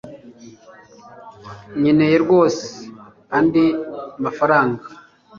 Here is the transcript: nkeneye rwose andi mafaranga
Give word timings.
nkeneye 1.79 2.15
rwose 2.23 2.65
andi 3.37 3.65
mafaranga 4.23 4.83